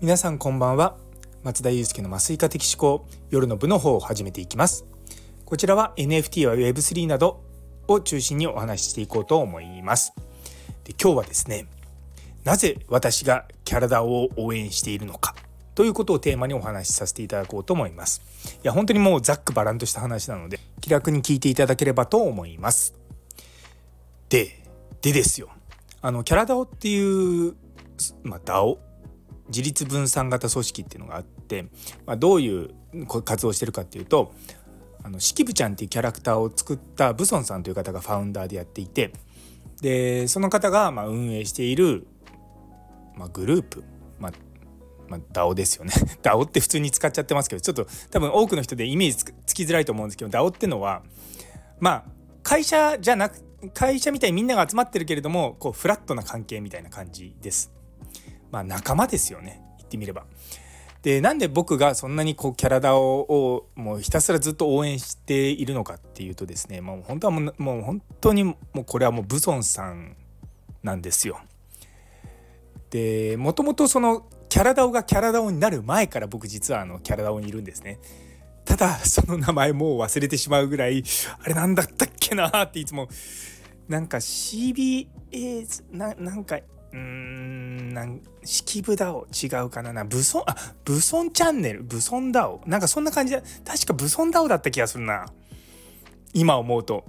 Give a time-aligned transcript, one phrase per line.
[0.00, 0.96] 皆さんこんばんは。
[1.42, 4.86] 松田祐介の麻酔科的思考夜の部の方を始めていきます。
[5.44, 7.44] こちらは NFT や Web3 など
[7.86, 10.14] を中心にお話ししていこうと思います。
[10.84, 11.66] で今日はですね
[12.44, 15.34] なぜ私がキャラダを応援しているのか。
[15.74, 18.22] ということをテーマにお話しさせていただこうと思います。
[18.64, 22.94] いや本当にもうざっくばらんとした話なので気楽に聞いていただければと思います。
[24.30, 24.62] で
[25.02, 25.50] でですよ。
[26.00, 27.54] あのキャラダオっていう
[28.22, 28.78] まあ DAO
[29.50, 31.64] 自立分散型組織っていうのがあって、
[32.06, 32.70] まあ、どういう
[33.24, 34.32] 活動してるかっていうと
[35.02, 39.12] あの式部ちゃんっていうキャラクターを作ったブソンさんという方がファウンダーでやっていて
[39.80, 42.06] でその方がま運営している、
[43.16, 43.84] まあ、グループ、
[44.18, 44.32] まあ
[45.08, 51.02] まあ、DAO ですよね DAO って普通に使っちゃってますけどちょっと多分多くの人でイメージつきづらいと思うんですけど DAO ってのは
[51.80, 52.04] まあ
[52.42, 53.42] 会社じゃなく
[53.74, 57.79] 会社みたいにみんなが集まってるけれどもこうフラットな関係みたいな感じです。
[58.50, 60.24] まあ仲間ですよね言ってみれば。
[61.02, 70.16] でなんで僕がそんなにこうキャラダオをもうひたすらずっと応援しているのかっていうとですねもう本当はもうもう本当にもうこれはもうブソンさん
[70.82, 71.40] なんですよ。
[72.90, 77.98] でもともとそのキャラダオがキャラダオになる前から僕実はあのキャラダオにいるんですね。
[78.64, 81.02] ただその名前もう忘れてしまうぐらい
[81.42, 83.08] あれなんだったっけなっていつも
[83.88, 85.06] なんか CBA
[85.92, 86.60] ななんか
[86.92, 89.92] うーんなん式部ダオ違うかな。
[89.92, 91.82] なブソンあブソンチャンネル。
[91.82, 92.60] ブソンダオ。
[92.66, 95.26] なんかそんな感じで確かブソンダオだった気がするな。
[96.32, 97.04] 今思うと。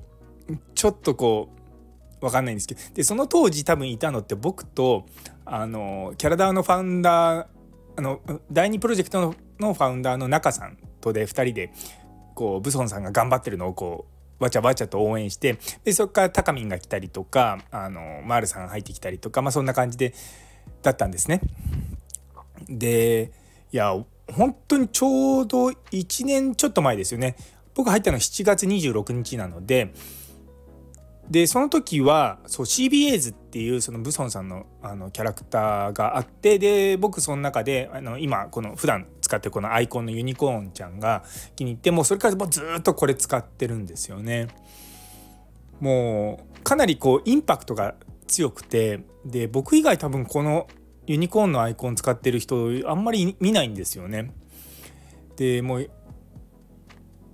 [0.76, 1.50] ちょっとこ
[2.22, 2.82] うわかんないんですけど。
[2.94, 5.06] でその当時多分いたのって僕と
[5.46, 7.48] あのキャラダーのファウンダー
[7.96, 11.74] あの第2プロジェクトのファウンダーの中さんとで2人で
[12.36, 20.14] こうブソンさんが頑張ってるのをこうわちゃわちゃと応援してでそこからタカミンが来たりとかあのマールさん入ってきたりとか、まあ、そんな感じで
[20.82, 21.42] だったんですね。
[22.68, 23.32] で
[23.72, 23.96] いや
[24.32, 27.36] 本当にちょうど1年ちょっと前ですよね。
[27.76, 29.94] 僕入ったの7月26日なので
[31.32, 41.24] でその時はそう CBAs っていうそのブソンさんのあのキャラクターがあってで僕その中であの今この普段使ってるこのアイコンのユニコーンちゃんが
[41.56, 44.50] 気に入ってもうそれからもうずっとこれ使ってるんですよね。
[45.80, 47.96] もうかなりこうインパクトが
[48.28, 50.68] 強くてで僕以外多分この
[51.08, 54.34] ユニコーンのアイコン使ってる人あんまり見ないんですよね。
[55.38, 55.90] でもう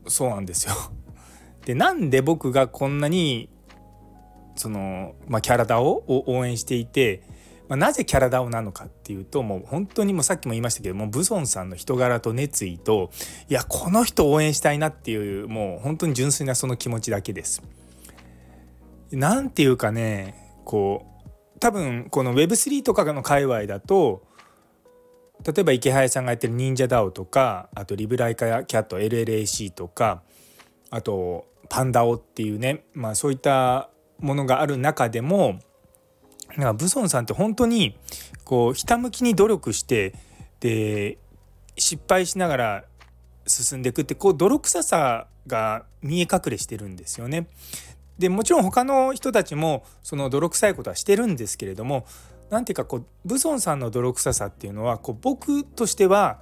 [0.05, 0.75] そうなんですよ。
[1.65, 3.49] でなんで僕がこんなに
[4.57, 7.23] その、まあ、キャラダオを応援していて、
[7.69, 13.11] まあ、なぜキャラダオなのかっていうともう本当にもうさっきも言いましたけどもブソンさんの人柄と熱意と
[13.49, 17.61] いやこの人応援したいなっていうもう本当に純粋なその気持ちだけです。
[19.11, 20.35] なんていうかね
[20.65, 21.05] こ
[21.55, 24.23] う多分この Web3 とかの界隈だと
[25.45, 30.23] 例えば池早さんがやってる忍者ダオとかあとリブライカキャット LLAC とか
[30.89, 35.59] あとパンダオっていうねまあそういったものがある中でも
[36.55, 37.97] なんかブソンさんって本当に
[38.43, 40.13] こうひたむきに努力して
[40.59, 41.17] で
[41.77, 42.83] 失敗しながら
[43.45, 47.47] 進んでいくってこう泥臭さが見え隠れしてるんですよね。
[48.17, 52.05] でもちろん他の人たちもその泥臭いことはしてるんですけれども
[52.49, 56.39] 何ていうかこうブソンさんの泥臭さっていうのはこう僕としては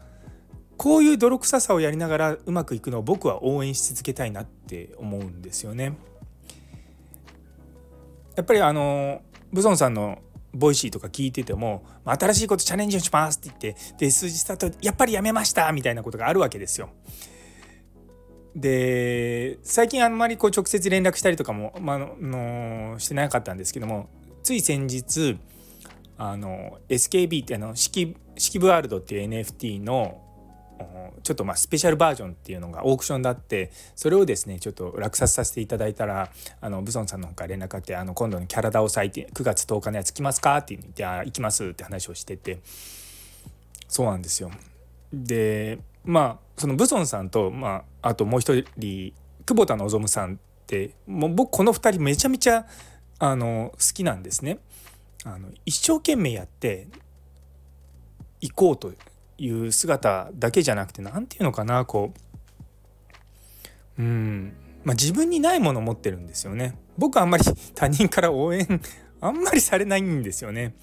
[0.78, 5.98] こういう泥臭さをやりながらうまくいくのを僕は応援し続けたいなって思うんですよね。
[8.36, 10.20] やっぱりあのブソンさんの
[10.54, 16.90] ボイシーとか聞いてても新しいことチャレンジをしますって言ってで数日経とやっぱりやめましたみたいなことがあるわけですよ。
[18.56, 24.10] で最近あんまりこう直接連絡したりとかも、まあのしてなかったんですけども
[24.44, 25.38] つい先日
[26.18, 30.22] あの SKB ってあの式式部ワールドっていう NFT の
[31.24, 36.30] ちょっとまあスペシャルバージョンっていうのがオークションだってそれをですねちょっと落札させていただいたら
[36.62, 42.60] あのブソンさんの方から連絡あってあの今度のキャラダを咲いて9月10日のやつ来ますかって言ってあ行きますって話をしてて
[43.88, 44.52] そうなんですよ。
[45.14, 49.14] でまあそのブソンさんと、まあ、あともう一人
[49.46, 50.38] 久保田望さんっ
[50.68, 52.66] てもう僕この2人めちゃめちゃ
[53.20, 54.60] あの好きなんですね。
[55.24, 56.88] あの一生懸命やって
[58.42, 58.94] 行こうと
[59.38, 62.14] いう姿だけじゃなくて何て言うのかなこ
[63.98, 64.54] ううん
[64.84, 66.78] まあ自分にないものを持ってるんですよね。
[66.98, 67.44] 僕はあんまり
[67.74, 68.82] 他人から応援
[69.20, 70.76] あんまりされないんですよね。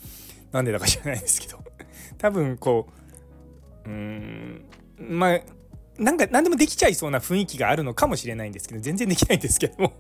[0.51, 1.63] なんでだか知らないですけど。
[2.19, 2.89] 多分こ
[3.87, 4.65] ううん
[4.99, 5.41] まあ
[5.99, 9.93] なんか何でもできちゃいそうな雰囲気があるのかもしれないんですけど全然できないんですけども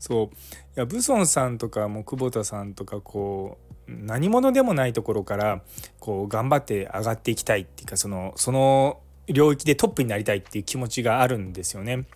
[0.00, 0.28] そうい
[0.74, 5.62] やブソンさんとかも久保田さんとかこう何者でもないところから
[6.00, 12.06] こう頑張って上がっていきたいっていうかそのその領域でトップになりたいっていう気持ちがあるんですよね。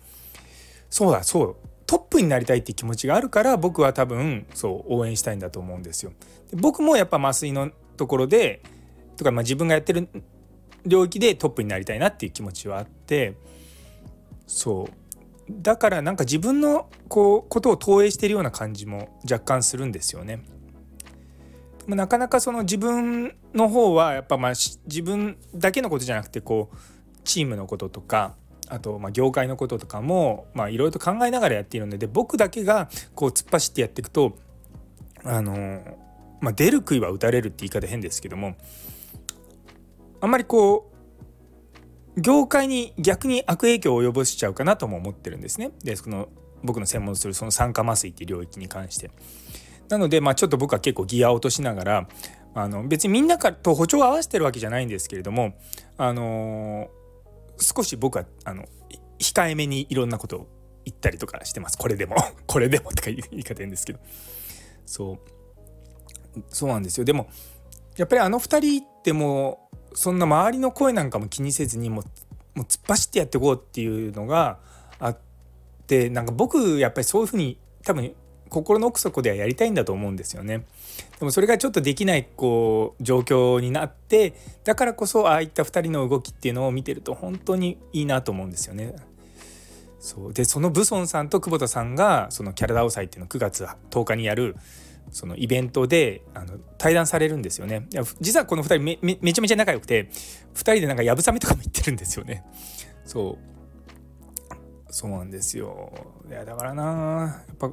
[0.89, 1.55] そうだそう
[1.85, 6.11] トップになりたいっていう気持ちがあるから僕は多分そう応援したいんだと思うんですよ。
[6.49, 8.63] で僕もやっぱ麻酔のところで
[9.15, 10.09] とかまあ自分がやってる
[10.85, 13.35] 領域でトップになりたいなっていう気持ちはあって
[14.47, 15.04] そう
[15.49, 20.43] だからなんか自分のこうことを投影しているような感じも若干するんですよね。
[21.79, 26.77] でもなかなかその自分の方はやっぱまあ自分だけのことじゃなくてこう
[27.23, 28.35] チームのこととか
[28.69, 34.37] あとま業界のこととかもいろいろと考えながらやっているので僕だけがこう突っ走ってやっていくと
[35.23, 35.81] あの
[36.39, 38.55] まあ、出る杭は打たれるって言い方変ですけども
[40.21, 40.94] あんまりこう
[42.17, 45.71] 業界に逆に悪影響を及ぼしちゃうかなとも思ってるんですね。
[45.83, 46.29] でその
[46.63, 49.11] 僕の専門するその酸化麻酔っていう領域に関して。
[49.89, 52.07] なので、まあ、ちょっと僕は結構ギア落としながら
[52.55, 55.53] あの別にみんなと歩調を合わせてるわけじゃないんですけれども、
[55.97, 58.65] あのー、少し僕はあの
[59.19, 60.47] 控えめにいろんなことを
[60.85, 62.15] 言ったりとかしてますこれでも
[62.47, 63.99] これでもとか言い方言うんですけど
[64.85, 65.19] そ
[66.35, 67.27] うそうなんですよでも
[67.97, 69.64] やっぱりあの2人ってもう
[69.95, 74.59] そんな周りの声なんかも気にせずにもう突っ走ってやっていこうっていうのが
[74.99, 75.17] あっ
[75.87, 78.13] てなんか僕やっぱりそういうふうに多分
[78.49, 80.65] 心の奥底ではやりたいんだと思うんですよね。
[81.19, 84.33] でもそれがちょっとできないこう状況になって
[84.63, 88.95] だからこそああいった2人の動きっていうのを見てると本当にいいなと思うんですよね。
[89.99, 94.55] そうでそのブソンさんと久保田さんがそのキャラダオ祭っていうのを9月10日にやる
[95.11, 97.87] そのイベントであの対談されるんですよね。
[98.19, 100.09] 実はこの2人めめめちゃめちゃ仲良くて
[100.53, 102.43] 2人でなんかやぶさめとかも言ってるんですよね。
[103.05, 105.91] そうそうなんですよ。
[106.29, 107.71] いやだからなやっぱ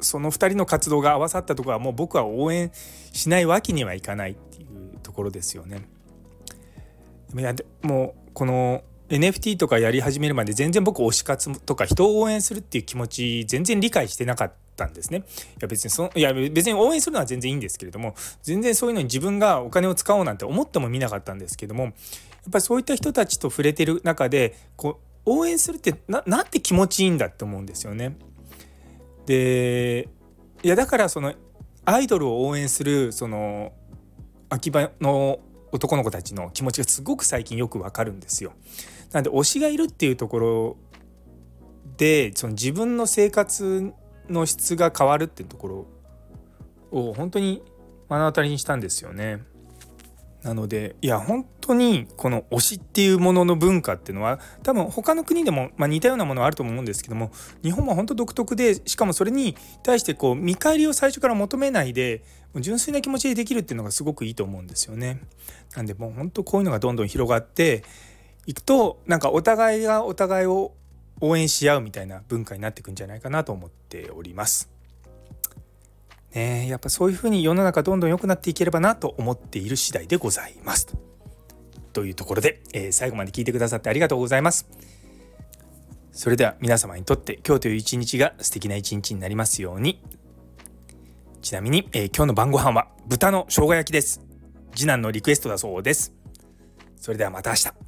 [0.00, 2.70] その2人の活動が合わさったところはもう僕は応援
[3.12, 5.88] しないわけにはいかないっていうところですよね。
[7.36, 15.18] いやもうこの NFT とかやり始めるまで全然僕推し活とか人を応援するっていう気持ち全然理解してなかったたんですね。
[15.18, 15.22] い
[15.60, 21.92] や別にそのいや別に応援するのは全然いいんですけれども全然そういうのに自分がお金を使おうなんて思ってもみなかったんですけどもやっ
[22.52, 28.16] ぱりそういった人たちと触れてる中でこう応援するってななんて気持ちいいんだって思うんですよね。
[29.26, 30.08] で
[30.62, 31.34] いやだからその
[31.84, 33.72] アイドルを応援するその
[34.48, 35.40] 秋葉の
[35.72, 38.52] 男の子たちの気持ちがすごく最近よくわかるんですよ。
[39.12, 40.76] なんで推しがいるっていうところ
[41.96, 43.92] でその自分の生活
[44.28, 45.86] の質が変わるっていうところ
[46.90, 47.62] を本当に
[48.08, 49.42] 目の当たりにしたんですよね。
[50.42, 57.32] なのでいや本当にこの推しっていうものの文化っていうのは多分他の国でも、まあ、似たようなものはあると思うんですけども
[57.62, 62.22] 日本は本当独特でしかもそれに対してこう見返りを最初から求めないで
[62.54, 65.20] 純粋な気持ちでできるっていうのがすごくいいと思うんですよね。
[65.76, 67.82] なんでもう本当こういうのがどんどん広がって
[68.46, 70.72] いくとなんかお互いがお互いを
[71.20, 74.70] 応援し合うみたいな文化になっていくんじゃないかなと思っております。
[76.34, 80.88] ねやっぱそういうふうに世の中どんどん良くなっていければなと思っている次第でございます。
[81.92, 84.68] というところで、えー、最後まで聞いてくださってありがとうございます。
[86.12, 90.02] それでは皆様にとって今日という一日が素敵な一日になりますように。
[91.42, 94.20] ちなみに、えー、今日の晩ご飯は豚の生姜焼きです。
[94.74, 96.12] 次男のリクエストだそうです。
[96.96, 97.87] それではまた明日。